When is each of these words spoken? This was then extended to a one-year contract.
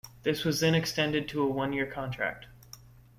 This 0.23 0.43
was 0.43 0.61
then 0.61 0.73
extended 0.73 1.27
to 1.29 1.43
a 1.43 1.47
one-year 1.47 1.85
contract. 1.85 2.47